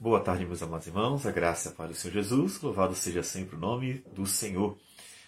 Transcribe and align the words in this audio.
Boa 0.00 0.20
tarde, 0.20 0.46
meus 0.46 0.62
amados 0.62 0.86
irmãos. 0.86 1.26
A 1.26 1.32
graça 1.32 1.72
para 1.72 1.90
o 1.90 1.94
Senhor 1.94 2.14
Jesus. 2.14 2.60
Louvado 2.60 2.94
seja 2.94 3.20
sempre 3.24 3.56
o 3.56 3.58
nome 3.58 3.94
do 4.14 4.26
Senhor. 4.26 4.78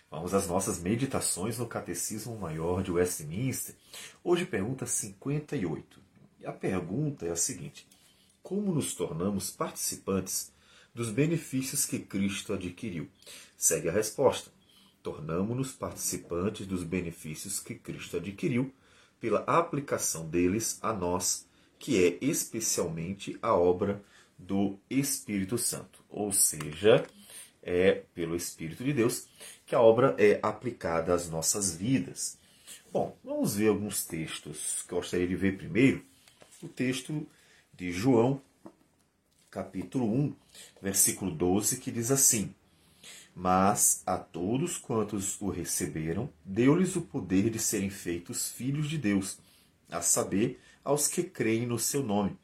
Vamos 0.09 0.33
às 0.33 0.47
nossas 0.47 0.81
meditações 0.81 1.59
no 1.59 1.67
Catecismo 1.67 2.39
Maior 2.39 2.81
de 2.81 2.93
Westminster. 2.93 3.75
Hoje, 4.23 4.47
pergunta 4.47 4.87
58. 4.87 6.01
E 6.39 6.47
a 6.47 6.53
pergunta 6.53 7.27
é 7.27 7.33
a 7.33 7.37
seguinte: 7.37 7.85
Como 8.45 8.73
nos 8.73 8.95
tornamos 8.95 9.51
participantes 9.51 10.53
dos 10.95 11.11
benefícios 11.11 11.85
que 11.85 11.99
Cristo 11.99 12.53
adquiriu? 12.53 13.09
Segue 13.57 13.89
a 13.89 13.93
resposta. 13.93 14.53
Tornamos-nos 15.03 15.73
participantes 15.73 16.65
dos 16.65 16.85
benefícios 16.85 17.59
que 17.59 17.75
Cristo 17.75 18.19
adquiriu 18.19 18.73
pela 19.19 19.41
aplicação 19.41 20.29
deles 20.29 20.79
a 20.81 20.93
nós, 20.93 21.45
que 21.77 22.05
é 22.05 22.19
especialmente 22.25 23.37
a 23.43 23.53
obra 23.53 24.01
do 24.41 24.79
Espírito 24.89 25.59
Santo. 25.59 26.03
Ou 26.09 26.33
seja, 26.33 27.07
é 27.63 28.03
pelo 28.15 28.35
Espírito 28.35 28.83
de 28.83 28.93
Deus 28.93 29.29
que 29.67 29.75
a 29.75 29.81
obra 29.81 30.17
é 30.19 30.41
aplicada 30.43 31.15
às 31.15 31.29
nossas 31.29 31.75
vidas. 31.77 32.39
Bom, 32.93 33.17
vamos 33.23 33.55
ver 33.55 33.69
alguns 33.69 34.05
textos 34.05 34.83
que 34.87 34.93
eu 34.93 34.99
gostaria 34.99 35.29
de 35.29 35.37
ver 35.37 35.57
primeiro. 35.57 36.05
O 36.63 36.69
texto 36.69 37.27
de 37.73 37.93
João, 37.93 38.41
capítulo 39.51 40.07
1, 40.13 40.35
versículo 40.83 41.31
12, 41.31 41.79
que 41.79 41.91
diz 41.91 42.11
assim: 42.11 42.55
Mas 43.35 44.03
a 44.07 44.19
todos 44.19 44.77
quantos 44.77 45.41
o 45.41 45.49
receberam, 45.49 46.29
deu-lhes 46.45 46.97
o 46.97 47.03
poder 47.03 47.51
de 47.51 47.59
serem 47.59 47.91
feitos 47.91 48.51
filhos 48.51 48.89
de 48.89 48.99
Deus, 48.99 49.39
a 49.91 50.03
saber, 50.03 50.61
aos 50.83 51.07
que 51.07 51.23
creem 51.23 51.67
no 51.67 51.79
seu 51.79 52.03
nome 52.03 52.37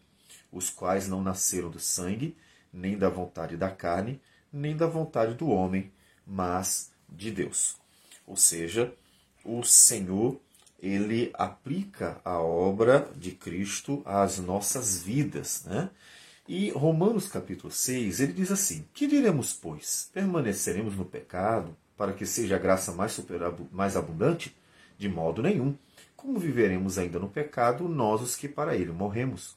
os 0.50 0.70
quais 0.70 1.08
não 1.08 1.22
nasceram 1.22 1.70
do 1.70 1.78
sangue, 1.78 2.36
nem 2.72 2.96
da 2.96 3.08
vontade 3.08 3.56
da 3.56 3.70
carne, 3.70 4.20
nem 4.52 4.76
da 4.76 4.86
vontade 4.86 5.34
do 5.34 5.48
homem, 5.48 5.92
mas 6.26 6.90
de 7.08 7.30
Deus. 7.30 7.76
Ou 8.26 8.36
seja, 8.36 8.92
o 9.44 9.62
Senhor, 9.62 10.40
ele 10.80 11.30
aplica 11.34 12.20
a 12.24 12.38
obra 12.40 13.10
de 13.16 13.32
Cristo 13.32 14.02
às 14.04 14.38
nossas 14.38 15.02
vidas, 15.02 15.64
né? 15.64 15.90
E 16.48 16.70
Romanos 16.70 17.28
capítulo 17.28 17.72
6, 17.72 18.20
ele 18.20 18.32
diz 18.32 18.52
assim: 18.52 18.84
Que 18.94 19.06
diremos, 19.06 19.52
pois? 19.52 20.10
Permaneceremos 20.12 20.96
no 20.96 21.04
pecado 21.04 21.76
para 21.96 22.12
que 22.12 22.26
seja 22.26 22.56
a 22.56 22.58
graça 22.58 22.92
mais, 22.92 23.12
super, 23.12 23.40
mais 23.72 23.96
abundante? 23.96 24.54
De 24.98 25.08
modo 25.08 25.42
nenhum. 25.42 25.76
Como 26.16 26.38
viveremos 26.38 26.98
ainda 26.98 27.18
no 27.18 27.28
pecado, 27.28 27.88
nós 27.88 28.20
os 28.20 28.36
que 28.36 28.48
para 28.48 28.76
ele 28.76 28.92
morremos? 28.92 29.56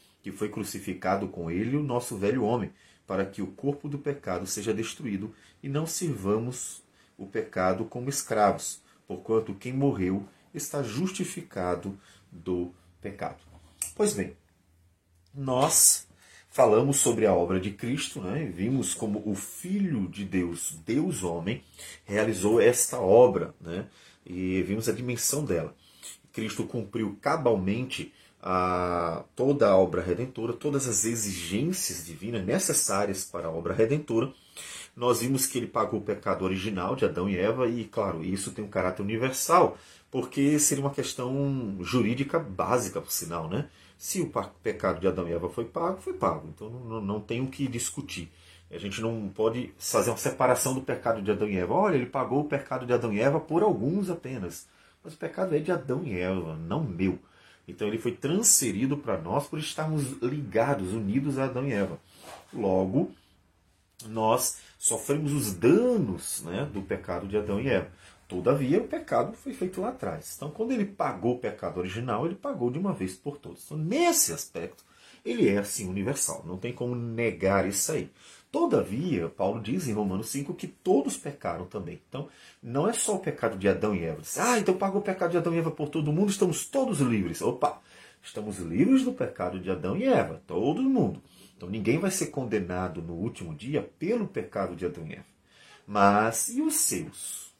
que 0.21 0.31
foi 0.31 0.49
crucificado 0.49 1.27
com 1.27 1.49
ele 1.49 1.75
o 1.75 1.83
nosso 1.83 2.17
velho 2.17 2.43
homem, 2.43 2.71
para 3.05 3.25
que 3.25 3.41
o 3.41 3.47
corpo 3.47 3.89
do 3.89 3.99
pecado 3.99 4.45
seja 4.45 4.73
destruído 4.73 5.33
e 5.61 5.67
não 5.67 5.85
sirvamos 5.85 6.81
o 7.17 7.25
pecado 7.25 7.85
como 7.85 8.09
escravos, 8.09 8.81
porquanto 9.07 9.53
quem 9.53 9.73
morreu 9.73 10.27
está 10.53 10.81
justificado 10.83 11.97
do 12.31 12.73
pecado. 13.01 13.41
Pois 13.95 14.13
bem, 14.13 14.35
nós 15.33 16.07
falamos 16.49 16.97
sobre 16.97 17.25
a 17.25 17.33
obra 17.33 17.59
de 17.59 17.71
Cristo, 17.71 18.21
né? 18.21 18.45
vimos 18.45 18.93
como 18.93 19.21
o 19.25 19.35
Filho 19.35 20.07
de 20.07 20.25
Deus, 20.25 20.77
Deus 20.85 21.23
homem, 21.23 21.63
realizou 22.05 22.61
esta 22.61 22.99
obra, 22.99 23.53
né? 23.59 23.87
e 24.25 24.61
vimos 24.63 24.87
a 24.87 24.93
dimensão 24.93 25.43
dela. 25.43 25.75
Cristo 26.31 26.65
cumpriu 26.65 27.17
cabalmente 27.21 28.13
a, 28.41 29.23
toda 29.35 29.69
a 29.69 29.77
obra 29.77 30.01
redentora, 30.01 30.53
todas 30.53 30.87
as 30.87 31.05
exigências 31.05 32.05
divinas 32.05 32.45
necessárias 32.45 33.23
para 33.23 33.47
a 33.47 33.51
obra 33.51 33.73
redentora. 33.73 34.31
Nós 34.95 35.21
vimos 35.21 35.45
que 35.45 35.57
ele 35.57 35.67
pagou 35.67 35.99
o 35.99 36.03
pecado 36.03 36.43
original 36.43 36.95
de 36.95 37.05
Adão 37.05 37.29
e 37.29 37.37
Eva, 37.37 37.67
e 37.67 37.85
claro, 37.85 38.23
isso 38.23 38.51
tem 38.51 38.63
um 38.63 38.69
caráter 38.69 39.01
universal, 39.01 39.77
porque 40.09 40.59
seria 40.59 40.83
uma 40.83 40.93
questão 40.93 41.77
jurídica 41.79 42.39
básica, 42.39 42.99
por 42.99 43.11
sinal, 43.11 43.47
né? 43.47 43.69
Se 43.97 44.19
o 44.19 44.31
pecado 44.63 44.99
de 44.99 45.07
Adão 45.07 45.27
e 45.27 45.31
Eva 45.31 45.47
foi 45.47 45.63
pago, 45.63 46.01
foi 46.01 46.13
pago. 46.13 46.49
Então 46.53 46.69
não, 46.69 46.99
não 46.99 47.19
tem 47.21 47.39
o 47.41 47.47
que 47.47 47.67
discutir. 47.67 48.31
A 48.71 48.77
gente 48.77 49.01
não 49.01 49.29
pode 49.29 49.73
fazer 49.77 50.09
uma 50.09 50.17
separação 50.17 50.73
do 50.73 50.81
pecado 50.81 51.21
de 51.21 51.29
Adão 51.29 51.47
e 51.47 51.57
Eva. 51.57 51.73
Olha, 51.73 51.95
ele 51.95 52.05
pagou 52.05 52.41
o 52.41 52.47
pecado 52.47 52.85
de 52.85 52.93
Adão 52.93 53.13
e 53.13 53.19
Eva 53.19 53.39
por 53.39 53.61
alguns 53.61 54.09
apenas. 54.09 54.67
Mas 55.03 55.13
o 55.13 55.17
pecado 55.17 55.55
é 55.55 55.59
de 55.59 55.71
Adão 55.71 56.03
e 56.03 56.17
Eva, 56.17 56.55
não 56.55 56.83
meu. 56.83 57.19
Então 57.67 57.87
ele 57.87 57.97
foi 57.97 58.11
transferido 58.11 58.97
para 58.97 59.17
nós 59.17 59.47
por 59.47 59.59
estarmos 59.59 60.03
ligados, 60.21 60.93
unidos 60.93 61.37
a 61.37 61.45
Adão 61.45 61.67
e 61.67 61.73
Eva. 61.73 61.99
Logo, 62.53 63.11
nós 64.07 64.57
sofremos 64.77 65.31
os 65.31 65.53
danos 65.53 66.41
né, 66.43 66.67
do 66.71 66.81
pecado 66.81 67.27
de 67.27 67.37
Adão 67.37 67.59
e 67.59 67.69
Eva. 67.69 67.91
Todavia, 68.27 68.81
o 68.81 68.87
pecado 68.87 69.33
foi 69.33 69.53
feito 69.53 69.81
lá 69.81 69.89
atrás. 69.89 70.35
Então, 70.37 70.49
quando 70.49 70.71
ele 70.71 70.85
pagou 70.85 71.35
o 71.35 71.39
pecado 71.39 71.79
original, 71.79 72.25
ele 72.25 72.35
pagou 72.35 72.71
de 72.71 72.79
uma 72.79 72.93
vez 72.93 73.13
por 73.13 73.37
todas. 73.37 73.65
Então, 73.65 73.77
nesse 73.77 74.31
aspecto, 74.31 74.85
ele 75.25 75.49
é 75.49 75.57
assim 75.57 75.87
universal. 75.87 76.43
Não 76.45 76.57
tem 76.57 76.71
como 76.71 76.95
negar 76.95 77.67
isso 77.67 77.91
aí. 77.91 78.09
Todavia, 78.51 79.29
Paulo 79.29 79.61
diz 79.61 79.87
em 79.87 79.93
Romanos 79.93 80.27
5 80.27 80.53
que 80.53 80.67
todos 80.67 81.15
pecaram 81.15 81.65
também. 81.65 82.01
Então, 82.09 82.27
não 82.61 82.87
é 82.87 82.91
só 82.91 83.15
o 83.15 83.19
pecado 83.19 83.57
de 83.57 83.69
Adão 83.69 83.95
e 83.95 84.03
Eva. 84.03 84.21
Ah, 84.37 84.59
então 84.59 84.75
pagou 84.75 84.99
o 84.99 85.03
pecado 85.03 85.31
de 85.31 85.37
Adão 85.37 85.53
e 85.55 85.57
Eva 85.57 85.71
por 85.71 85.87
todo 85.87 86.11
mundo, 86.11 86.29
estamos 86.29 86.65
todos 86.65 86.99
livres. 86.99 87.41
Opa! 87.41 87.81
Estamos 88.21 88.59
livres 88.59 89.03
do 89.03 89.13
pecado 89.13 89.59
de 89.59 89.71
Adão 89.71 89.97
e 89.97 90.03
Eva, 90.03 90.41
todo 90.45 90.81
mundo. 90.81 91.21
Então 91.55 91.69
ninguém 91.69 91.97
vai 91.97 92.11
ser 92.11 92.27
condenado 92.27 93.01
no 93.01 93.13
último 93.13 93.55
dia 93.55 93.89
pelo 93.97 94.27
pecado 94.27 94.75
de 94.75 94.85
Adão 94.85 95.07
e 95.07 95.13
Eva. 95.13 95.25
Mas 95.87 96.49
e 96.49 96.61
os 96.61 96.75
seus? 96.75 97.51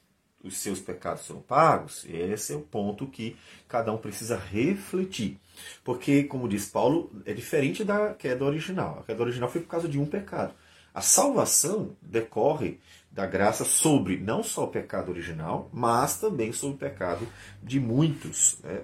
Os 0.44 0.58
seus 0.58 0.80
pecados 0.80 1.24
serão 1.24 1.40
pagos? 1.40 2.04
Esse 2.04 2.52
é 2.52 2.56
o 2.56 2.60
ponto 2.60 3.06
que 3.06 3.36
cada 3.68 3.92
um 3.92 3.96
precisa 3.96 4.36
refletir. 4.36 5.38
Porque, 5.84 6.24
como 6.24 6.48
diz 6.48 6.66
Paulo, 6.66 7.10
é 7.24 7.32
diferente 7.32 7.84
da 7.84 8.12
queda 8.12 8.44
original. 8.44 8.98
A 9.00 9.04
queda 9.04 9.22
original 9.22 9.48
foi 9.48 9.60
por 9.60 9.68
causa 9.68 9.88
de 9.88 9.98
um 9.98 10.06
pecado. 10.06 10.52
A 10.94 11.00
salvação 11.00 11.96
decorre 12.02 12.78
da 13.10 13.26
graça 13.26 13.64
sobre 13.64 14.18
não 14.18 14.42
só 14.42 14.64
o 14.64 14.68
pecado 14.68 15.10
original, 15.10 15.68
mas 15.72 16.16
também 16.16 16.52
sobre 16.52 16.76
o 16.76 16.78
pecado 16.78 17.26
de 17.62 17.78
muitos. 17.78 18.58
Né? 18.62 18.82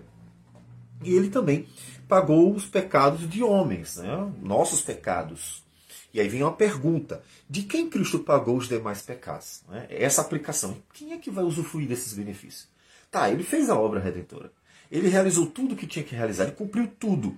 E 1.03 1.15
ele 1.15 1.31
também 1.31 1.67
pagou 2.07 2.55
os 2.55 2.67
pecados 2.67 3.29
de 3.29 3.43
homens, 3.43 3.97
né? 3.97 4.33
nossos 4.43 4.81
pecados. 4.81 5.65
E 6.13 6.21
aí 6.21 6.29
vem 6.29 6.43
uma 6.43 6.53
pergunta: 6.53 7.23
de 7.49 7.63
quem 7.63 7.89
Cristo 7.89 8.19
pagou 8.19 8.57
os 8.57 8.69
demais 8.69 9.03
pecados? 9.03 9.63
Né? 9.69 9.87
Essa 9.91 10.21
aplicação. 10.21 10.77
Quem 10.93 11.13
é 11.13 11.19
que 11.19 11.31
vai 11.31 11.45
usufruir 11.45 11.89
desses 11.89 12.13
benefícios? 12.15 12.69
Tá, 13.11 13.31
ele 13.31 13.43
fez 13.43 13.71
a 13.71 13.79
obra 13.79 14.01
redentora. 14.01 14.53
Ele 14.91 15.09
realizou 15.09 15.47
tudo 15.47 15.75
o 15.75 15.77
que 15.77 15.87
tinha 15.87 16.05
que 16.05 16.15
realizar, 16.15 16.45
ele 16.45 16.53
cumpriu 16.53 16.91
tudo. 16.99 17.37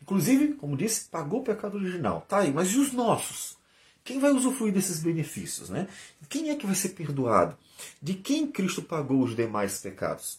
Inclusive, 0.00 0.54
como 0.54 0.76
disse, 0.76 1.08
pagou 1.08 1.40
o 1.40 1.44
pecado 1.44 1.76
original. 1.76 2.24
Tá 2.28 2.38
aí, 2.38 2.52
mas 2.52 2.70
e 2.70 2.78
os 2.78 2.92
nossos? 2.92 3.56
Quem 4.04 4.18
vai 4.18 4.30
usufruir 4.30 4.72
desses 4.72 5.02
benefícios? 5.02 5.70
Né? 5.70 5.88
Quem 6.28 6.50
é 6.50 6.56
que 6.56 6.66
vai 6.66 6.74
ser 6.74 6.90
perdoado? 6.90 7.56
De 8.00 8.14
quem 8.14 8.46
Cristo 8.46 8.82
pagou 8.82 9.22
os 9.22 9.36
demais 9.36 9.80
pecados? 9.80 10.38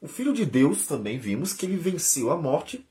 O 0.00 0.08
Filho 0.08 0.32
de 0.32 0.44
Deus 0.44 0.86
também 0.86 1.18
vimos 1.18 1.52
que 1.52 1.66
ele 1.66 1.76
venceu 1.76 2.30
a 2.30 2.36
morte 2.36 2.84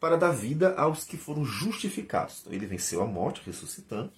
para 0.00 0.16
dar 0.16 0.30
vida 0.30 0.74
aos 0.74 1.04
que 1.04 1.16
foram 1.16 1.44
justificados. 1.44 2.40
Então, 2.40 2.52
ele 2.52 2.66
venceu 2.66 3.02
a 3.02 3.06
morte, 3.06 3.42
ressuscitando, 3.44 4.12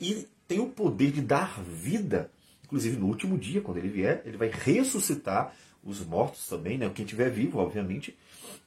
e 0.00 0.26
tem 0.46 0.60
o 0.60 0.68
poder 0.68 1.10
de 1.10 1.20
dar 1.20 1.60
vida, 1.62 2.30
inclusive 2.64 2.96
no 2.96 3.06
último 3.06 3.36
dia, 3.36 3.60
quando 3.60 3.78
ele 3.78 3.88
vier, 3.88 4.22
ele 4.24 4.36
vai 4.36 4.48
ressuscitar 4.48 5.54
os 5.82 6.04
mortos 6.04 6.46
também, 6.46 6.78
né? 6.78 6.90
quem 6.94 7.04
estiver 7.04 7.30
vivo, 7.30 7.58
obviamente, 7.58 8.16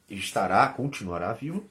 estará, 0.09 0.67
continuará 0.67 1.33
vivo, 1.33 1.65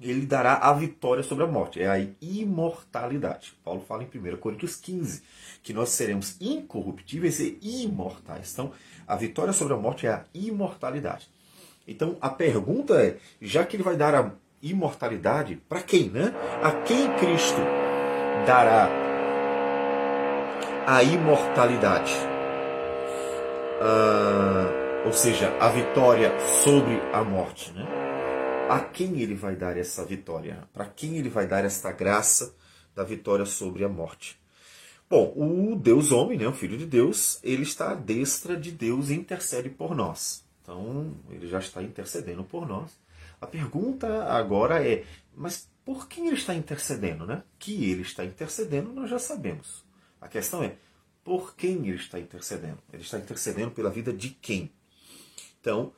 ele 0.00 0.26
dará 0.26 0.54
a 0.54 0.72
vitória 0.72 1.22
sobre 1.22 1.44
a 1.44 1.46
morte. 1.46 1.82
É 1.82 1.88
a 1.88 1.98
imortalidade. 2.20 3.54
Paulo 3.64 3.84
fala 3.86 4.04
em 4.04 4.06
1 4.06 4.36
Coríntios 4.36 4.76
15 4.76 5.22
que 5.62 5.72
nós 5.72 5.90
seremos 5.90 6.36
incorruptíveis 6.40 7.40
e 7.40 7.58
imortais. 7.62 8.52
Então, 8.52 8.72
a 9.06 9.16
vitória 9.16 9.52
sobre 9.52 9.74
a 9.74 9.76
morte 9.76 10.06
é 10.06 10.10
a 10.10 10.24
imortalidade. 10.32 11.28
Então, 11.86 12.16
a 12.20 12.28
pergunta 12.28 12.94
é: 12.94 13.16
já 13.40 13.64
que 13.64 13.76
ele 13.76 13.82
vai 13.82 13.96
dar 13.96 14.14
a 14.14 14.32
imortalidade, 14.62 15.56
para 15.68 15.82
quem, 15.82 16.08
né? 16.10 16.32
A 16.62 16.72
quem 16.82 17.12
Cristo 17.16 17.60
dará 18.46 18.88
a 20.86 21.02
imortalidade. 21.02 22.14
Ah, 23.80 25.04
ou 25.04 25.12
seja, 25.12 25.54
a 25.60 25.68
vitória 25.68 26.32
sobre 26.62 27.00
a 27.12 27.22
morte. 27.22 27.72
Né? 27.72 27.97
A 28.68 28.80
quem 28.80 29.22
ele 29.22 29.34
vai 29.34 29.56
dar 29.56 29.78
essa 29.78 30.04
vitória? 30.04 30.68
Para 30.74 30.84
quem 30.84 31.16
ele 31.16 31.30
vai 31.30 31.46
dar 31.46 31.64
esta 31.64 31.90
graça 31.90 32.54
da 32.94 33.02
vitória 33.02 33.46
sobre 33.46 33.82
a 33.82 33.88
morte? 33.88 34.38
Bom, 35.08 35.32
o 35.34 35.74
Deus 35.74 36.12
homem, 36.12 36.36
né, 36.36 36.46
o 36.46 36.52
Filho 36.52 36.76
de 36.76 36.84
Deus, 36.84 37.40
ele 37.42 37.62
está 37.62 37.92
à 37.92 37.94
destra 37.94 38.58
de 38.58 38.70
Deus 38.70 39.08
e 39.08 39.14
intercede 39.14 39.70
por 39.70 39.94
nós. 39.94 40.44
Então, 40.60 41.14
ele 41.30 41.48
já 41.48 41.60
está 41.60 41.82
intercedendo 41.82 42.44
por 42.44 42.68
nós. 42.68 42.92
A 43.40 43.46
pergunta 43.46 44.24
agora 44.24 44.86
é, 44.86 45.06
mas 45.34 45.66
por 45.82 46.06
quem 46.06 46.26
ele 46.26 46.36
está 46.36 46.54
intercedendo? 46.54 47.24
Né? 47.24 47.42
Que 47.58 47.90
ele 47.90 48.02
está 48.02 48.22
intercedendo, 48.22 48.92
nós 48.92 49.08
já 49.08 49.18
sabemos. 49.18 49.82
A 50.20 50.28
questão 50.28 50.62
é, 50.62 50.76
por 51.24 51.56
quem 51.56 51.88
ele 51.88 51.96
está 51.96 52.20
intercedendo? 52.20 52.78
Ele 52.92 53.02
está 53.02 53.16
intercedendo 53.16 53.70
pela 53.70 53.88
vida 53.88 54.12
de 54.12 54.28
quem? 54.28 54.70
Então, 55.58 55.94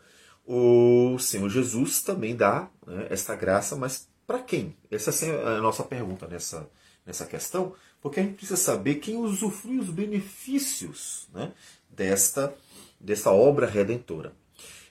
o 0.53 1.17
Senhor 1.21 1.49
Jesus 1.49 2.03
também 2.03 2.35
dá 2.35 2.69
né, 2.85 3.07
esta 3.09 3.37
graça, 3.37 3.77
mas 3.77 4.09
para 4.27 4.41
quem? 4.41 4.77
Essa 4.91 5.25
é 5.25 5.59
a 5.59 5.61
nossa 5.61 5.85
pergunta 5.85 6.27
nessa, 6.27 6.69
nessa 7.07 7.25
questão, 7.25 7.73
porque 8.03 8.19
a 8.19 8.23
gente 8.25 8.35
precisa 8.35 8.57
saber 8.57 8.97
quem 8.97 9.17
usufrui 9.17 9.79
os 9.79 9.91
benefícios 9.91 11.29
né, 11.33 11.53
desta, 11.89 12.53
desta 12.99 13.31
obra 13.31 13.65
redentora. 13.65 14.33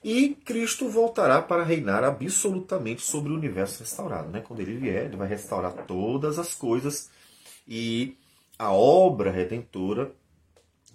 E 0.01 0.29
Cristo 0.29 0.87
voltará 0.87 1.41
para 1.41 1.65
reinar 1.65 2.05
absolutamente 2.05 3.01
sobre 3.01 3.33
o 3.33 3.35
universo 3.35 3.79
restaurado. 3.81 4.29
Né? 4.29 4.39
Quando 4.39 4.61
ele 4.61 4.77
vier, 4.77 5.07
ele 5.07 5.17
vai 5.17 5.27
restaurar 5.27 5.73
todas 5.85 6.39
as 6.39 6.53
coisas 6.53 7.09
e 7.67 8.15
a 8.57 8.71
obra 8.71 9.29
redentora 9.29 10.13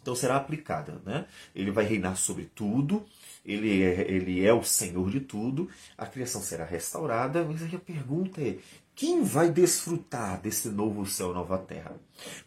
então 0.01 0.15
será 0.15 0.37
aplicada. 0.37 1.03
Né? 1.05 1.27
Ele 1.55 1.71
vai 1.71 1.85
reinar 1.85 2.17
sobre 2.17 2.45
tudo, 2.55 3.05
ele 3.45 3.83
é, 3.83 4.11
ele 4.11 4.45
é 4.45 4.53
o 4.53 4.63
Senhor 4.63 5.11
de 5.11 5.21
tudo, 5.21 5.69
a 5.99 6.07
criação 6.07 6.41
será 6.41 6.65
restaurada, 6.65 7.45
mas 7.45 7.63
aí 7.63 7.75
a 7.75 7.79
pergunta 7.79 8.41
é: 8.41 8.57
quem 8.95 9.23
vai 9.23 9.51
desfrutar 9.51 10.41
desse 10.41 10.69
novo 10.69 11.05
céu 11.05 11.35
nova 11.35 11.59
terra? 11.59 11.97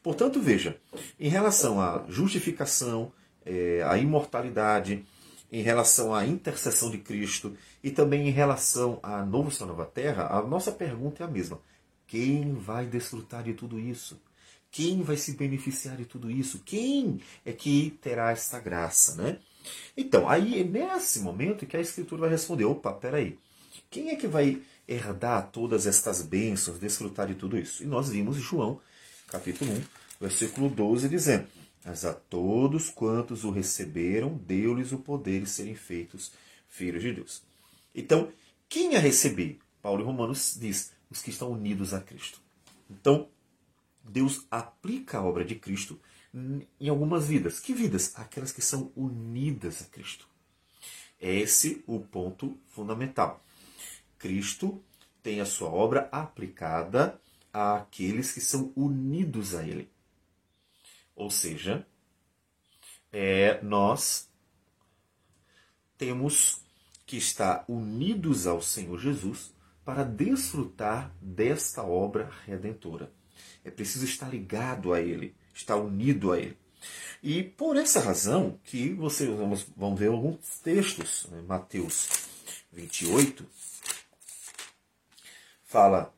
Portanto, 0.01 0.41
veja, 0.41 0.79
em 1.19 1.29
relação 1.29 1.79
à 1.79 2.05
justificação, 2.07 3.11
é, 3.45 3.83
à 3.83 3.97
imortalidade, 3.97 5.05
em 5.51 5.61
relação 5.61 6.13
à 6.13 6.25
intercessão 6.25 6.89
de 6.89 6.97
Cristo 6.97 7.55
e 7.83 7.91
também 7.91 8.27
em 8.27 8.31
relação 8.31 8.99
à 9.03 9.23
novo 9.23 9.51
céu 9.51 9.67
nova 9.67 9.85
terra, 9.85 10.27
a 10.27 10.41
nossa 10.41 10.71
pergunta 10.71 11.23
é 11.23 11.27
a 11.27 11.29
mesma. 11.29 11.59
Quem 12.07 12.53
vai 12.53 12.85
desfrutar 12.85 13.43
de 13.43 13.53
tudo 13.53 13.79
isso? 13.79 14.19
Quem 14.71 15.01
vai 15.01 15.17
se 15.17 15.33
beneficiar 15.35 15.97
de 15.97 16.05
tudo 16.05 16.29
isso? 16.29 16.61
Quem 16.65 17.19
é 17.45 17.51
que 17.51 17.97
terá 18.01 18.31
essa 18.31 18.59
graça, 18.59 19.15
né? 19.15 19.39
Então, 19.95 20.29
aí 20.29 20.61
é 20.61 20.63
nesse 20.63 21.19
momento 21.19 21.65
que 21.65 21.77
a 21.77 21.81
Escritura 21.81 22.21
vai 22.21 22.29
responder: 22.29 22.65
opa, 22.65 22.91
peraí, 22.93 23.37
quem 23.89 24.09
é 24.09 24.15
que 24.15 24.27
vai 24.27 24.61
herdar 24.87 25.49
todas 25.51 25.85
estas 25.85 26.21
bênçãos, 26.21 26.79
desfrutar 26.79 27.27
de 27.27 27.35
tudo 27.35 27.57
isso? 27.57 27.83
E 27.83 27.85
nós 27.85 28.09
vimos 28.09 28.37
João, 28.37 28.79
capítulo 29.27 29.71
1, 29.71 29.81
versículo 30.21 30.69
12, 30.69 31.09
dizendo: 31.09 31.47
Mas 31.83 32.05
a 32.05 32.13
todos 32.13 32.89
quantos 32.89 33.43
o 33.43 33.51
receberam, 33.51 34.33
deu-lhes 34.45 34.91
o 34.91 34.99
poder 34.99 35.41
de 35.41 35.49
serem 35.49 35.75
feitos 35.75 36.31
filhos 36.67 37.01
de 37.01 37.13
Deus. 37.13 37.41
Então, 37.93 38.31
quem 38.69 38.95
a 38.95 38.99
receber? 38.99 39.59
Paulo 39.81 40.01
em 40.01 40.05
Romanos 40.05 40.57
diz: 40.59 40.91
os 41.09 41.21
que 41.21 41.29
estão 41.29 41.51
unidos 41.51 41.93
a 41.93 42.01
Cristo. 42.01 42.41
Então, 42.89 43.27
Deus 44.03 44.45
aplica 44.49 45.17
a 45.17 45.23
obra 45.23 45.43
de 45.43 45.55
Cristo 45.55 45.99
em 46.79 46.89
algumas 46.89 47.27
vidas. 47.27 47.59
Que 47.59 47.73
vidas? 47.73 48.13
Aquelas 48.15 48.51
que 48.51 48.61
são 48.61 48.91
unidas 48.95 49.81
a 49.81 49.85
Cristo. 49.85 50.27
É 51.19 51.33
esse 51.33 51.83
o 51.87 51.99
ponto 51.99 52.57
fundamental. 52.67 53.43
Cristo 54.17 54.81
tem 55.23 55.41
a 55.41 55.45
sua 55.45 55.69
obra 55.69 56.07
aplicada 56.11 57.19
àqueles 57.51 58.31
que 58.33 58.41
são 58.41 58.71
unidos 58.75 59.55
a 59.55 59.63
Ele. 59.63 59.89
Ou 61.15 61.31
seja, 61.31 61.85
é, 63.11 63.61
nós 63.63 64.29
temos 65.97 66.61
que 67.05 67.17
estar 67.17 67.65
unidos 67.67 68.45
ao 68.45 68.61
Senhor 68.61 68.99
Jesus 68.99 69.53
para 69.83 70.03
desfrutar 70.03 71.11
desta 71.21 71.81
obra 71.81 72.31
redentora. 72.45 73.11
É 73.63 73.71
preciso 73.71 74.05
estar 74.05 74.29
ligado 74.29 74.93
a 74.93 75.01
Ele, 75.01 75.33
estar 75.57 75.75
unido 75.75 76.31
a 76.31 76.39
Ele. 76.39 76.57
E 77.21 77.43
por 77.43 77.75
essa 77.75 77.99
razão 77.99 78.59
que 78.63 78.93
vocês 78.93 79.29
vão 79.75 79.95
ver 79.95 80.07
alguns 80.07 80.59
textos, 80.59 81.27
né? 81.31 81.41
Mateus 81.47 82.07
28, 82.71 83.45
fala, 85.63 86.13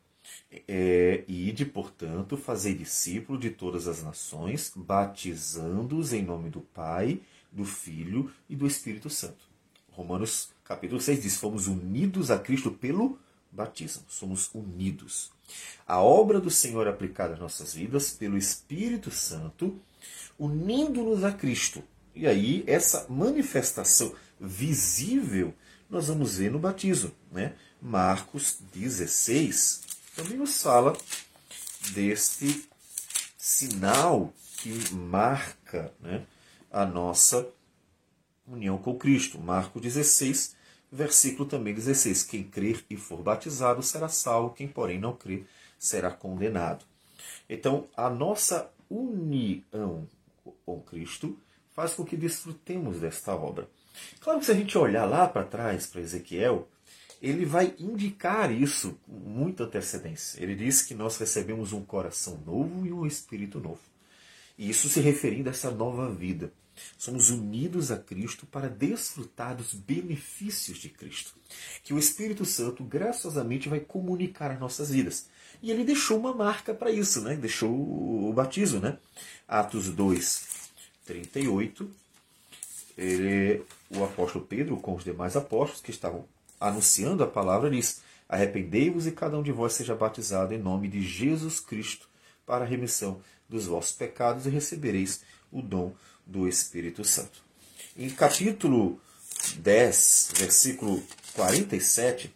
é, 0.67 1.23
ide, 1.27 1.65
portanto, 1.65 2.35
fazei 2.35 2.75
discípulo 2.75 3.39
de 3.39 3.49
todas 3.49 3.87
as 3.87 4.03
nações, 4.03 4.73
batizando-os 4.75 6.11
em 6.11 6.21
nome 6.21 6.49
do 6.49 6.61
Pai, 6.61 7.21
do 7.51 7.63
Filho 7.63 8.31
e 8.49 8.55
do 8.55 8.67
Espírito 8.67 9.09
Santo. 9.09 9.47
Romanos 9.91 10.49
capítulo 10.63 11.01
6 11.01 11.21
diz, 11.21 11.37
fomos 11.37 11.67
unidos 11.67 12.29
a 12.29 12.37
Cristo 12.37 12.71
pelo 12.71 13.17
batismo, 13.51 14.03
somos 14.07 14.49
unidos. 14.53 15.31
A 15.87 15.99
obra 15.99 16.39
do 16.39 16.49
Senhor 16.49 16.87
aplicada 16.87 17.33
às 17.33 17.39
nossas 17.39 17.73
vidas 17.73 18.11
pelo 18.11 18.37
Espírito 18.37 19.11
Santo, 19.11 19.79
unindo-nos 20.37 21.23
a 21.23 21.31
Cristo. 21.31 21.83
E 22.13 22.27
aí, 22.27 22.63
essa 22.67 23.07
manifestação 23.09 24.13
visível 24.39 25.53
nós 25.89 26.07
vamos 26.07 26.37
ver 26.37 26.51
no 26.51 26.59
batismo. 26.59 27.11
Né? 27.31 27.55
Marcos 27.81 28.59
16 28.73 29.81
também 30.15 30.37
nos 30.37 30.61
fala 30.61 30.95
deste 31.91 32.67
sinal 33.37 34.33
que 34.57 34.93
marca 34.93 35.93
né, 35.99 36.25
a 36.71 36.85
nossa 36.85 37.47
união 38.45 38.77
com 38.77 38.97
Cristo. 38.97 39.39
Marcos 39.39 39.81
16, 39.81 40.55
Versículo 40.91 41.47
também 41.47 41.73
16: 41.73 42.23
Quem 42.23 42.43
crer 42.43 42.83
e 42.89 42.97
for 42.97 43.21
batizado 43.21 43.81
será 43.83 44.09
salvo, 44.09 44.53
quem, 44.53 44.67
porém, 44.67 44.99
não 44.99 45.15
crer 45.15 45.45
será 45.77 46.11
condenado. 46.11 46.83
Então, 47.49 47.87
a 47.95 48.09
nossa 48.09 48.71
união 48.89 50.07
com 50.65 50.81
Cristo 50.81 51.37
faz 51.73 51.93
com 51.93 52.03
que 52.03 52.17
desfrutemos 52.17 52.99
desta 52.99 53.35
obra. 53.35 53.69
Claro 54.19 54.39
que 54.39 54.45
se 54.45 54.51
a 54.51 54.55
gente 54.55 54.77
olhar 54.77 55.05
lá 55.05 55.27
para 55.27 55.45
trás, 55.45 55.85
para 55.87 56.01
Ezequiel, 56.01 56.67
ele 57.21 57.45
vai 57.45 57.73
indicar 57.77 58.51
isso 58.51 58.97
com 59.05 59.11
muita 59.11 59.65
antecedência. 59.65 60.41
Ele 60.41 60.55
diz 60.55 60.81
que 60.81 60.93
nós 60.93 61.17
recebemos 61.17 61.73
um 61.73 61.83
coração 61.83 62.39
novo 62.45 62.85
e 62.85 62.91
um 62.91 63.05
espírito 63.05 63.59
novo. 63.59 63.81
E 64.57 64.69
isso 64.69 64.89
se 64.89 64.99
referindo 64.99 65.49
a 65.49 65.51
essa 65.51 65.71
nova 65.71 66.09
vida. 66.09 66.51
Somos 66.97 67.29
unidos 67.29 67.91
a 67.91 67.97
Cristo 67.97 68.45
para 68.45 68.69
desfrutar 68.69 69.55
dos 69.55 69.73
benefícios 69.73 70.77
de 70.77 70.89
Cristo, 70.89 71.33
que 71.83 71.93
o 71.93 71.99
Espírito 71.99 72.45
Santo 72.45 72.83
graciosamente 72.83 73.69
vai 73.69 73.79
comunicar 73.79 74.51
às 74.51 74.59
nossas 74.59 74.89
vidas. 74.89 75.27
E 75.61 75.71
ele 75.71 75.83
deixou 75.83 76.17
uma 76.17 76.33
marca 76.33 76.73
para 76.73 76.91
isso, 76.91 77.21
né? 77.21 77.35
deixou 77.35 77.69
o 77.69 78.31
batismo. 78.33 78.79
Né? 78.79 78.97
Atos 79.47 79.89
2, 79.89 80.47
38, 81.05 81.89
ele, 82.97 83.63
o 83.89 84.03
apóstolo 84.03 84.45
Pedro, 84.45 84.77
com 84.77 84.95
os 84.95 85.03
demais 85.03 85.35
apóstolos 85.35 85.81
que 85.81 85.91
estavam 85.91 86.25
anunciando 86.59 87.23
a 87.23 87.27
palavra, 87.27 87.69
diz: 87.69 88.01
Arrependei-vos 88.27 89.07
e 89.07 89.11
cada 89.11 89.37
um 89.37 89.43
de 89.43 89.51
vós 89.51 89.73
seja 89.73 89.95
batizado 89.95 90.53
em 90.53 90.57
nome 90.59 90.87
de 90.87 91.01
Jesus 91.01 91.59
Cristo 91.59 92.07
para 92.45 92.65
a 92.65 92.67
remissão 92.67 93.21
dos 93.49 93.65
vossos 93.65 93.91
pecados 93.91 94.45
e 94.45 94.49
recebereis 94.49 95.23
o 95.51 95.61
dom 95.61 95.93
do 96.25 96.47
Espírito 96.47 97.03
Santo. 97.03 97.43
Em 97.97 98.09
capítulo 98.09 99.01
10, 99.57 100.33
versículo 100.37 101.01
47, 101.33 102.33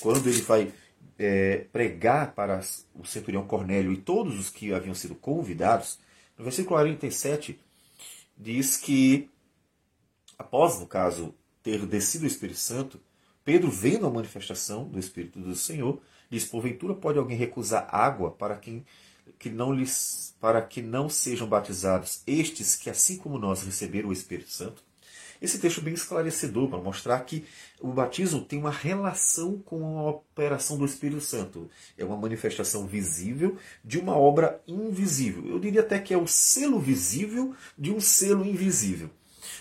quando 0.00 0.28
ele 0.28 0.42
vai 0.42 0.72
é, 1.18 1.64
pregar 1.72 2.34
para 2.34 2.60
o 2.94 3.04
centurião 3.04 3.46
Cornélio 3.46 3.92
e 3.92 3.96
todos 3.96 4.38
os 4.38 4.50
que 4.50 4.72
haviam 4.72 4.94
sido 4.94 5.14
convidados, 5.14 5.98
no 6.36 6.44
versículo 6.44 6.76
47 6.76 7.58
diz 8.36 8.76
que, 8.76 9.30
após, 10.38 10.78
no 10.78 10.86
caso, 10.86 11.34
ter 11.62 11.86
descido 11.86 12.24
o 12.24 12.28
Espírito 12.28 12.58
Santo, 12.58 13.00
Pedro, 13.44 13.70
vendo 13.70 14.06
a 14.06 14.10
manifestação 14.10 14.84
do 14.84 14.98
Espírito 14.98 15.38
do 15.40 15.54
Senhor, 15.54 16.00
diz: 16.30 16.44
Porventura 16.44 16.94
pode 16.94 17.18
alguém 17.18 17.36
recusar 17.36 17.88
água 17.90 18.30
para 18.30 18.56
quem 18.56 18.84
que 19.42 19.50
não 19.50 19.72
lhes 19.72 20.36
para 20.40 20.62
que 20.62 20.80
não 20.80 21.08
sejam 21.08 21.48
batizados 21.48 22.22
estes 22.28 22.76
que 22.76 22.88
assim 22.88 23.16
como 23.16 23.38
nós 23.38 23.64
receberam 23.64 24.08
o 24.08 24.12
Espírito 24.12 24.50
Santo. 24.50 24.84
Esse 25.40 25.58
texto 25.58 25.80
bem 25.80 25.94
esclarecedor 25.94 26.68
para 26.68 26.78
mostrar 26.78 27.18
que 27.20 27.44
o 27.80 27.88
batismo 27.88 28.40
tem 28.40 28.60
uma 28.60 28.70
relação 28.70 29.58
com 29.58 29.98
a 29.98 30.10
operação 30.10 30.78
do 30.78 30.84
Espírito 30.84 31.20
Santo. 31.20 31.68
É 31.98 32.04
uma 32.04 32.16
manifestação 32.16 32.86
visível 32.86 33.56
de 33.84 33.98
uma 33.98 34.16
obra 34.16 34.62
invisível. 34.68 35.44
Eu 35.48 35.58
diria 35.58 35.80
até 35.80 35.98
que 35.98 36.14
é 36.14 36.16
o 36.16 36.28
selo 36.28 36.78
visível 36.78 37.52
de 37.76 37.90
um 37.90 38.00
selo 38.00 38.46
invisível. 38.46 39.10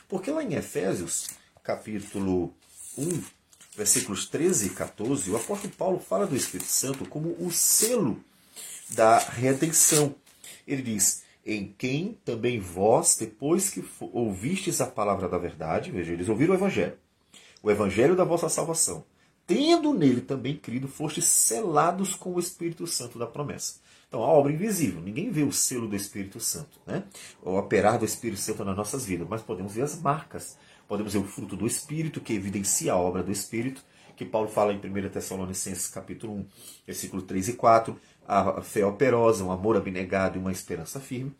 Porque 0.07 0.29
lá 0.29 0.43
em 0.43 0.53
Efésios, 0.53 1.31
capítulo 1.63 2.53
1, 2.95 3.23
versículos 3.75 4.27
13 4.27 4.67
e 4.67 4.69
14, 4.69 5.31
o 5.31 5.35
apóstolo 5.35 5.73
Paulo 5.73 5.99
fala 5.99 6.27
do 6.27 6.35
Espírito 6.35 6.69
Santo 6.69 7.03
como 7.05 7.35
o 7.39 7.51
selo 7.51 8.23
da 8.93 9.17
redenção. 9.19 10.15
Ele 10.67 10.81
diz: 10.81 11.23
Em 11.45 11.73
quem 11.77 12.17
também 12.25 12.59
vós, 12.59 13.17
depois 13.17 13.69
que 13.69 13.83
ouvistes 13.99 14.81
a 14.81 14.87
palavra 14.87 15.27
da 15.27 15.37
verdade, 15.37 15.91
veja, 15.91 16.13
eles 16.13 16.29
ouviram 16.29 16.53
o 16.53 16.57
Evangelho, 16.57 16.97
o 17.63 17.71
Evangelho 17.71 18.15
da 18.15 18.23
vossa 18.23 18.49
salvação, 18.49 19.03
tendo 19.47 19.93
nele 19.93 20.21
também 20.21 20.57
crido, 20.57 20.87
fostes 20.87 21.25
selados 21.25 22.15
com 22.15 22.33
o 22.33 22.39
Espírito 22.39 22.85
Santo 22.87 23.17
da 23.17 23.27
promessa. 23.27 23.79
Então, 24.07 24.23
a 24.23 24.27
obra 24.27 24.51
invisível, 24.51 24.99
ninguém 24.99 25.31
vê 25.31 25.41
o 25.41 25.53
selo 25.53 25.87
do 25.87 25.95
Espírito 25.95 26.37
Santo, 26.37 26.81
né? 26.85 27.05
o 27.41 27.55
operar 27.55 27.97
do 27.97 28.03
Espírito 28.03 28.41
Santo 28.41 28.65
nas 28.65 28.75
nossas 28.75 29.05
vidas, 29.05 29.25
mas 29.29 29.41
podemos 29.41 29.73
ver 29.73 29.83
as 29.83 30.01
marcas, 30.01 30.57
podemos 30.85 31.13
ver 31.13 31.19
o 31.19 31.23
fruto 31.23 31.55
do 31.55 31.65
Espírito, 31.65 32.19
que 32.19 32.33
evidencia 32.33 32.91
a 32.91 32.97
obra 32.97 33.23
do 33.23 33.31
Espírito, 33.31 33.81
que 34.21 34.25
Paulo 34.29 34.47
fala 34.47 34.71
em 34.71 34.77
1 34.77 35.09
Tessalonicenses 35.09 35.87
capítulo 35.87 36.33
1, 36.33 36.45
versículo 36.85 37.23
3 37.23 37.49
e 37.49 37.53
4, 37.53 37.99
a 38.27 38.61
fé 38.61 38.85
operosa, 38.85 39.43
um 39.43 39.51
amor 39.51 39.75
abnegado 39.75 40.37
e 40.37 40.39
uma 40.39 40.51
esperança 40.51 40.99
firme. 40.99 41.35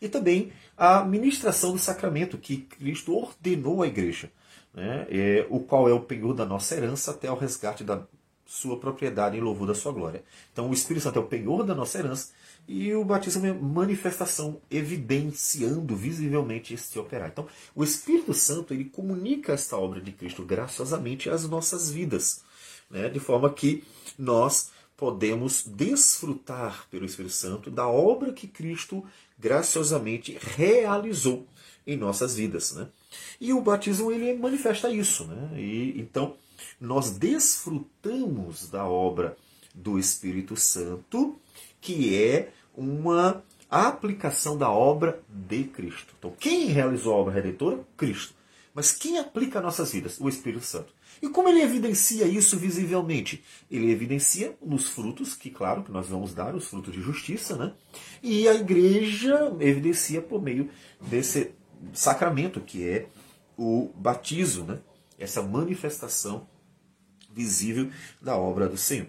E 0.00 0.08
também 0.08 0.52
a 0.78 1.02
ministração 1.02 1.72
do 1.72 1.78
sacramento 1.78 2.38
que 2.38 2.58
Cristo 2.58 3.16
ordenou 3.16 3.82
à 3.82 3.88
igreja, 3.88 4.30
né? 4.72 5.08
é, 5.10 5.44
o 5.50 5.58
qual 5.58 5.88
é 5.88 5.92
o 5.92 5.98
penhor 5.98 6.34
da 6.34 6.46
nossa 6.46 6.76
herança 6.76 7.10
até 7.10 7.28
o 7.28 7.34
resgate 7.34 7.82
da 7.82 8.04
sua 8.46 8.78
propriedade 8.78 9.36
em 9.36 9.40
louvor 9.40 9.66
da 9.66 9.74
sua 9.74 9.90
glória. 9.90 10.22
Então 10.52 10.70
o 10.70 10.72
Espírito 10.72 11.02
Santo 11.02 11.18
é 11.18 11.22
o 11.22 11.26
penhor 11.26 11.64
da 11.64 11.74
nossa 11.74 11.98
herança 11.98 12.32
e 12.66 12.94
o 12.94 13.04
batismo 13.04 13.46
é 13.46 13.52
manifestação 13.52 14.60
evidenciando 14.70 15.94
visivelmente 15.96 16.74
este 16.74 16.98
operar. 16.98 17.30
Então 17.30 17.46
o 17.74 17.82
Espírito 17.82 18.32
Santo 18.32 18.72
ele 18.72 18.84
comunica 18.84 19.52
esta 19.52 19.76
obra 19.76 20.00
de 20.00 20.12
Cristo 20.12 20.42
graciosamente 20.44 21.28
às 21.28 21.48
nossas 21.48 21.90
vidas, 21.90 22.42
né? 22.90 23.08
de 23.08 23.18
forma 23.18 23.52
que 23.52 23.84
nós 24.18 24.70
podemos 24.96 25.64
desfrutar 25.66 26.86
pelo 26.88 27.04
Espírito 27.04 27.34
Santo 27.34 27.70
da 27.70 27.88
obra 27.88 28.32
que 28.32 28.46
Cristo 28.46 29.04
graciosamente 29.38 30.38
realizou 30.40 31.46
em 31.86 31.96
nossas 31.96 32.36
vidas. 32.36 32.72
Né? 32.72 32.86
E 33.40 33.52
o 33.52 33.60
batismo 33.60 34.12
ele 34.12 34.32
manifesta 34.34 34.88
isso. 34.90 35.24
Né? 35.24 35.60
E, 35.60 36.00
então, 36.00 36.36
nós 36.80 37.10
desfrutamos 37.10 38.68
da 38.68 38.84
obra 38.84 39.36
do 39.74 39.98
Espírito 39.98 40.54
Santo, 40.54 41.36
que 41.82 42.16
é 42.16 42.50
uma 42.74 43.42
aplicação 43.68 44.56
da 44.56 44.70
obra 44.70 45.20
de 45.28 45.64
Cristo. 45.64 46.14
Então, 46.18 46.32
quem 46.38 46.66
realizou 46.66 47.12
a 47.12 47.16
obra 47.16 47.34
redentora? 47.34 47.80
Cristo. 47.96 48.34
Mas 48.72 48.92
quem 48.92 49.18
aplica 49.18 49.60
nossas 49.60 49.92
vidas? 49.92 50.18
O 50.18 50.28
Espírito 50.28 50.64
Santo. 50.64 50.94
E 51.20 51.28
como 51.28 51.48
ele 51.48 51.60
evidencia 51.60 52.26
isso 52.26 52.56
visivelmente? 52.56 53.42
Ele 53.70 53.90
evidencia 53.90 54.56
nos 54.62 54.88
frutos, 54.88 55.34
que 55.34 55.50
claro 55.50 55.82
que 55.82 55.92
nós 55.92 56.08
vamos 56.08 56.32
dar, 56.32 56.54
os 56.54 56.66
frutos 56.66 56.94
de 56.94 57.02
justiça, 57.02 57.56
né? 57.56 57.74
E 58.22 58.48
a 58.48 58.54
igreja 58.54 59.54
evidencia 59.60 60.22
por 60.22 60.40
meio 60.40 60.70
desse 61.00 61.50
sacramento, 61.92 62.60
que 62.60 62.88
é 62.88 63.08
o 63.58 63.90
batismo, 63.94 64.64
né? 64.64 64.78
Essa 65.18 65.42
manifestação 65.42 66.46
visível 67.30 67.90
da 68.20 68.36
obra 68.36 68.68
do 68.68 68.76
Senhor. 68.76 69.08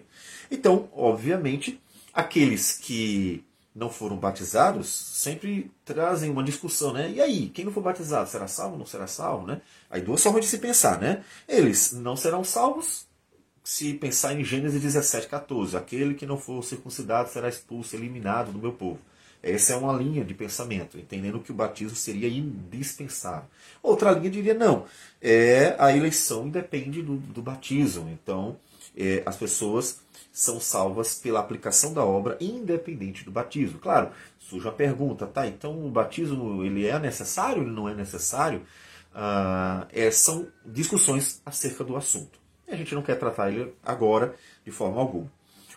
Então, 0.50 0.88
obviamente, 0.92 1.80
aqueles 2.14 2.72
que 2.72 3.44
não 3.74 3.90
foram 3.90 4.16
batizados 4.16 4.88
sempre 4.88 5.70
trazem 5.84 6.30
uma 6.30 6.44
discussão, 6.44 6.92
né? 6.92 7.10
E 7.10 7.20
aí, 7.20 7.48
quem 7.48 7.64
não 7.64 7.72
for 7.72 7.82
batizado, 7.82 8.28
será 8.30 8.46
salvo 8.46 8.74
ou 8.74 8.78
não 8.78 8.86
será 8.86 9.06
salvo, 9.06 9.46
né? 9.46 9.60
Aí 9.90 10.00
duas 10.00 10.22
formas 10.22 10.44
de 10.44 10.50
se 10.50 10.58
pensar, 10.58 11.00
né? 11.00 11.24
Eles 11.48 11.92
não 11.92 12.14
serão 12.14 12.44
salvos 12.44 13.06
se 13.64 13.94
pensar 13.94 14.38
em 14.38 14.44
Gênesis 14.44 14.80
17, 14.80 15.26
14. 15.26 15.76
Aquele 15.76 16.14
que 16.14 16.26
não 16.26 16.38
for 16.38 16.62
circuncidado 16.62 17.30
será 17.30 17.48
expulso, 17.48 17.96
eliminado 17.96 18.52
do 18.52 18.58
meu 18.58 18.72
povo. 18.72 19.00
Essa 19.42 19.74
é 19.74 19.76
uma 19.76 19.92
linha 19.92 20.24
de 20.24 20.32
pensamento, 20.32 20.98
entendendo 20.98 21.38
que 21.40 21.52
o 21.52 21.54
batismo 21.54 21.94
seria 21.94 22.28
indispensável. 22.28 23.44
Outra 23.82 24.10
linha 24.12 24.30
diria, 24.30 24.54
não, 24.54 24.86
é, 25.20 25.76
a 25.78 25.94
eleição 25.94 26.46
independe 26.46 27.02
do, 27.02 27.16
do 27.16 27.42
batismo. 27.42 28.08
Então, 28.08 28.56
é, 28.96 29.22
as 29.26 29.36
pessoas 29.36 30.00
são 30.32 30.58
salvas 30.60 31.14
pela 31.14 31.40
aplicação 31.40 31.94
da 31.94 32.04
obra, 32.04 32.36
independente 32.40 33.24
do 33.24 33.30
batismo. 33.30 33.78
Claro, 33.78 34.10
surge 34.38 34.66
uma 34.66 34.72
pergunta, 34.72 35.26
tá? 35.26 35.46
Então 35.46 35.86
o 35.86 35.90
batismo 35.90 36.64
ele 36.64 36.86
é 36.86 36.98
necessário? 36.98 37.62
Ele 37.62 37.70
não 37.70 37.88
é 37.88 37.94
necessário? 37.94 38.66
Ah, 39.14 39.86
é, 39.92 40.10
são 40.10 40.48
discussões 40.66 41.40
acerca 41.46 41.84
do 41.84 41.96
assunto. 41.96 42.38
A 42.66 42.74
gente 42.74 42.94
não 42.94 43.02
quer 43.02 43.16
tratar 43.16 43.52
ele 43.52 43.72
agora 43.84 44.34
de 44.64 44.72
forma 44.72 45.00
alguma. 45.00 45.30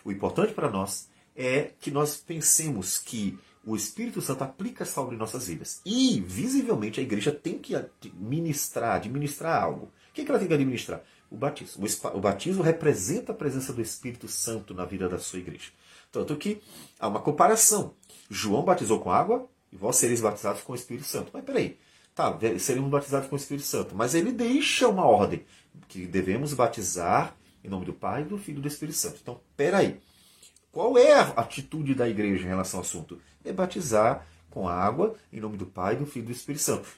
O 0.04 0.10
importante 0.10 0.52
para 0.52 0.70
nós 0.70 1.08
é 1.36 1.70
que 1.80 1.90
nós 1.90 2.16
pensemos 2.16 2.98
que 2.98 3.38
o 3.64 3.76
Espírito 3.76 4.20
Santo 4.20 4.42
aplica 4.42 4.84
em 5.12 5.16
nossas 5.16 5.46
vidas. 5.46 5.80
E, 5.84 6.20
visivelmente, 6.20 6.98
a 6.98 7.02
igreja 7.02 7.30
tem 7.30 7.58
que 7.58 7.76
administrar, 7.76 8.96
administrar 8.96 9.62
algo. 9.62 9.86
O 10.08 10.12
que 10.14 10.28
ela 10.28 10.38
tem 10.38 10.48
que 10.48 10.54
administrar? 10.54 11.02
O 11.30 11.36
batismo. 11.36 11.86
O 12.14 12.20
batismo 12.20 12.62
representa 12.62 13.32
a 13.32 13.34
presença 13.34 13.72
do 13.72 13.82
Espírito 13.82 14.28
Santo 14.28 14.74
na 14.74 14.84
vida 14.84 15.08
da 15.08 15.18
sua 15.18 15.38
igreja. 15.38 15.70
Tanto 16.10 16.36
que 16.36 16.60
há 16.98 17.08
uma 17.08 17.20
comparação. 17.20 17.94
João 18.30 18.64
batizou 18.64 19.00
com 19.00 19.10
água 19.10 19.48
e 19.70 19.76
vós 19.76 19.96
sereis 19.96 20.20
batizados 20.20 20.62
com 20.62 20.72
o 20.72 20.76
Espírito 20.76 21.06
Santo. 21.06 21.30
Mas 21.32 21.44
peraí, 21.44 21.78
tá, 22.14 22.36
seremos 22.58 22.90
batizados 22.90 23.28
com 23.28 23.36
o 23.36 23.38
Espírito 23.38 23.66
Santo. 23.66 23.94
Mas 23.94 24.14
ele 24.14 24.32
deixa 24.32 24.88
uma 24.88 25.04
ordem 25.04 25.44
que 25.88 26.06
devemos 26.06 26.54
batizar 26.54 27.36
em 27.62 27.68
nome 27.68 27.84
do 27.84 27.92
Pai, 27.92 28.24
do 28.24 28.38
Filho 28.38 28.58
e 28.58 28.62
do 28.62 28.68
Espírito 28.68 28.96
Santo. 28.96 29.18
Então, 29.22 29.40
peraí. 29.56 30.00
Qual 30.70 30.96
é 30.96 31.12
a 31.14 31.30
atitude 31.30 31.94
da 31.94 32.08
igreja 32.08 32.44
em 32.44 32.48
relação 32.48 32.80
ao 32.80 32.84
assunto? 32.84 33.20
É 33.44 33.52
batizar 33.52 34.26
com 34.50 34.68
água 34.68 35.16
em 35.32 35.40
nome 35.40 35.56
do 35.56 35.66
Pai, 35.66 35.96
do 35.96 36.06
Filho 36.06 36.24
e 36.24 36.26
do 36.26 36.32
Espírito 36.32 36.62
Santo. 36.62 36.88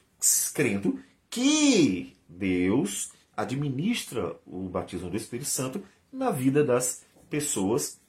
Crendo 0.53 1.01
que 1.29 2.17
Deus 2.29 3.13
administra 3.41 4.37
o 4.47 4.69
batismo 4.69 5.11
do 5.11 5.17
Espírito 5.17 5.49
Santo 5.49 5.83
na 6.13 6.31
vida 6.31 6.65
das 6.65 7.03
pessoas 7.29 8.01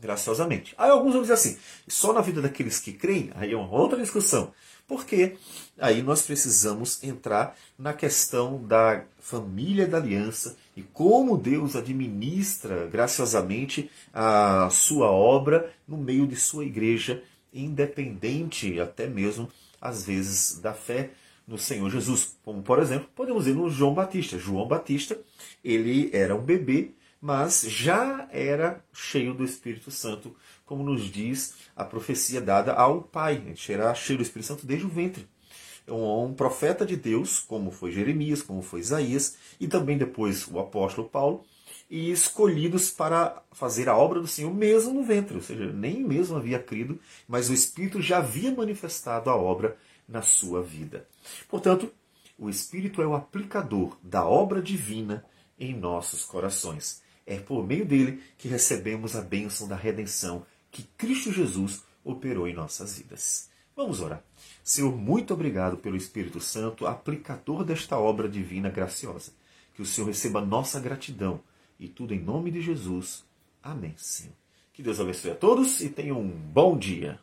graciosamente. 0.00 0.74
Aí 0.78 0.90
alguns 0.90 1.12
vão 1.12 1.22
dizer 1.22 1.34
assim, 1.34 1.58
só 1.86 2.12
na 2.12 2.20
vida 2.20 2.40
daqueles 2.40 2.78
que 2.78 2.92
creem, 2.92 3.30
aí 3.34 3.52
é 3.52 3.56
uma 3.56 3.70
outra 3.70 3.98
discussão. 3.98 4.52
Porque 4.86 5.36
aí 5.78 6.02
nós 6.02 6.22
precisamos 6.22 7.02
entrar 7.04 7.54
na 7.78 7.92
questão 7.92 8.62
da 8.64 9.04
família 9.18 9.86
da 9.86 9.98
aliança 9.98 10.56
e 10.74 10.82
como 10.82 11.36
Deus 11.36 11.76
administra 11.76 12.86
graciosamente 12.86 13.90
a 14.14 14.70
sua 14.70 15.10
obra 15.10 15.70
no 15.86 15.98
meio 15.98 16.26
de 16.26 16.36
sua 16.36 16.64
igreja, 16.64 17.22
independente 17.52 18.80
até 18.80 19.06
mesmo, 19.06 19.50
às 19.78 20.06
vezes, 20.06 20.58
da 20.58 20.72
fé 20.72 21.10
no 21.48 21.56
Senhor 21.56 21.90
Jesus. 21.90 22.36
Como, 22.44 22.62
por 22.62 22.78
exemplo, 22.78 23.08
podemos 23.16 23.46
ver 23.46 23.54
no 23.54 23.70
João 23.70 23.94
Batista. 23.94 24.38
João 24.38 24.68
Batista, 24.68 25.18
ele 25.64 26.10
era 26.12 26.36
um 26.36 26.42
bebê, 26.42 26.90
mas 27.20 27.62
já 27.62 28.28
era 28.30 28.84
cheio 28.92 29.32
do 29.32 29.42
Espírito 29.42 29.90
Santo, 29.90 30.36
como 30.66 30.84
nos 30.84 31.10
diz 31.10 31.54
a 31.74 31.84
profecia 31.84 32.40
dada 32.40 32.74
ao 32.74 33.02
Pai. 33.02 33.42
Ele 33.46 33.56
era 33.72 33.94
cheio 33.94 34.18
do 34.18 34.22
Espírito 34.22 34.46
Santo 34.46 34.66
desde 34.66 34.86
o 34.86 34.90
ventre. 34.90 35.26
Um, 35.88 36.26
um 36.26 36.34
profeta 36.34 36.84
de 36.84 36.96
Deus, 36.96 37.40
como 37.40 37.70
foi 37.70 37.90
Jeremias, 37.90 38.42
como 38.42 38.60
foi 38.60 38.80
Isaías, 38.80 39.38
e 39.58 39.66
também 39.66 39.96
depois 39.96 40.46
o 40.46 40.58
apóstolo 40.58 41.08
Paulo, 41.08 41.44
e 41.90 42.10
escolhidos 42.10 42.90
para 42.90 43.42
fazer 43.52 43.88
a 43.88 43.96
obra 43.96 44.20
do 44.20 44.26
Senhor 44.26 44.52
mesmo 44.52 44.92
no 44.92 45.02
ventre, 45.02 45.36
ou 45.36 45.42
seja, 45.42 45.72
nem 45.72 46.04
mesmo 46.04 46.36
havia 46.36 46.58
crido, 46.58 47.00
mas 47.26 47.48
o 47.48 47.54
Espírito 47.54 48.02
já 48.02 48.18
havia 48.18 48.52
manifestado 48.54 49.30
a 49.30 49.36
obra 49.36 49.78
na 50.08 50.22
sua 50.22 50.62
vida. 50.62 51.06
Portanto, 51.48 51.92
o 52.38 52.48
Espírito 52.48 53.02
é 53.02 53.06
o 53.06 53.14
aplicador 53.14 53.96
da 54.02 54.24
obra 54.24 54.62
divina 54.62 55.24
em 55.58 55.74
nossos 55.74 56.24
corações. 56.24 57.02
É 57.26 57.38
por 57.38 57.66
meio 57.66 57.84
dele 57.84 58.22
que 58.38 58.48
recebemos 58.48 59.14
a 59.14 59.20
bênção 59.20 59.68
da 59.68 59.76
redenção 59.76 60.46
que 60.70 60.84
Cristo 60.96 61.32
Jesus 61.32 61.82
operou 62.04 62.48
em 62.48 62.54
nossas 62.54 62.96
vidas. 62.96 63.50
Vamos 63.76 64.00
orar. 64.00 64.22
Senhor, 64.64 64.96
muito 64.96 65.34
obrigado 65.34 65.76
pelo 65.76 65.96
Espírito 65.96 66.40
Santo, 66.40 66.86
aplicador 66.86 67.64
desta 67.64 67.98
obra 67.98 68.28
divina 68.28 68.70
graciosa. 68.70 69.32
Que 69.74 69.82
o 69.82 69.86
Senhor 69.86 70.06
receba 70.06 70.40
nossa 70.40 70.80
gratidão 70.80 71.40
e 71.78 71.86
tudo 71.86 72.14
em 72.14 72.18
nome 72.18 72.50
de 72.50 72.60
Jesus. 72.60 73.24
Amém, 73.62 73.94
Senhor. 73.96 74.34
Que 74.72 74.82
Deus 74.82 74.98
abençoe 74.98 75.32
a 75.32 75.34
todos 75.34 75.80
e 75.80 75.88
tenham 75.88 76.20
um 76.20 76.28
bom 76.28 76.76
dia. 76.78 77.20